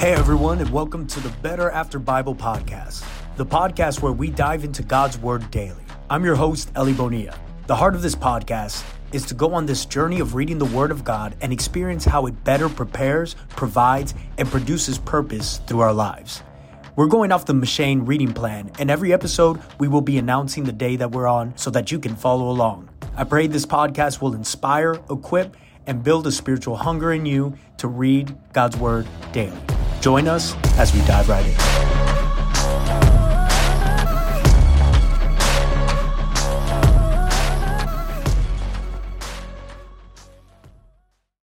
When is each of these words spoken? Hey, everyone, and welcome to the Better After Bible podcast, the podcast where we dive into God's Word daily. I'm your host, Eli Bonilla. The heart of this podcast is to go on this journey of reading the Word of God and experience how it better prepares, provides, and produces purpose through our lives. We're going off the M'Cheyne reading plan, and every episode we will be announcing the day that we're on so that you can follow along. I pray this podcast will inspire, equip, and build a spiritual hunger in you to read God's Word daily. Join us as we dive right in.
Hey, 0.00 0.14
everyone, 0.14 0.60
and 0.60 0.70
welcome 0.70 1.06
to 1.08 1.20
the 1.20 1.28
Better 1.42 1.70
After 1.70 1.98
Bible 1.98 2.34
podcast, 2.34 3.04
the 3.36 3.44
podcast 3.44 4.00
where 4.00 4.14
we 4.14 4.30
dive 4.30 4.64
into 4.64 4.82
God's 4.82 5.18
Word 5.18 5.50
daily. 5.50 5.82
I'm 6.08 6.24
your 6.24 6.36
host, 6.36 6.70
Eli 6.74 6.94
Bonilla. 6.94 7.38
The 7.66 7.76
heart 7.76 7.94
of 7.94 8.00
this 8.00 8.14
podcast 8.14 8.82
is 9.12 9.26
to 9.26 9.34
go 9.34 9.52
on 9.52 9.66
this 9.66 9.84
journey 9.84 10.20
of 10.20 10.34
reading 10.34 10.56
the 10.56 10.64
Word 10.64 10.90
of 10.90 11.04
God 11.04 11.36
and 11.42 11.52
experience 11.52 12.06
how 12.06 12.24
it 12.24 12.44
better 12.44 12.70
prepares, 12.70 13.36
provides, 13.50 14.14
and 14.38 14.48
produces 14.48 14.96
purpose 14.96 15.60
through 15.66 15.80
our 15.80 15.92
lives. 15.92 16.42
We're 16.96 17.06
going 17.06 17.30
off 17.30 17.44
the 17.44 17.52
M'Cheyne 17.52 18.08
reading 18.08 18.32
plan, 18.32 18.70
and 18.78 18.90
every 18.90 19.12
episode 19.12 19.60
we 19.78 19.86
will 19.86 20.00
be 20.00 20.16
announcing 20.16 20.64
the 20.64 20.72
day 20.72 20.96
that 20.96 21.10
we're 21.10 21.26
on 21.26 21.54
so 21.58 21.68
that 21.72 21.92
you 21.92 21.98
can 21.98 22.16
follow 22.16 22.48
along. 22.48 22.88
I 23.16 23.24
pray 23.24 23.48
this 23.48 23.66
podcast 23.66 24.22
will 24.22 24.32
inspire, 24.32 24.94
equip, 25.10 25.58
and 25.86 26.02
build 26.02 26.26
a 26.26 26.32
spiritual 26.32 26.76
hunger 26.76 27.12
in 27.12 27.26
you 27.26 27.54
to 27.76 27.86
read 27.86 28.34
God's 28.54 28.78
Word 28.78 29.06
daily. 29.32 29.60
Join 30.00 30.28
us 30.28 30.54
as 30.78 30.94
we 30.94 31.00
dive 31.06 31.28
right 31.28 31.44
in. 31.44 32.29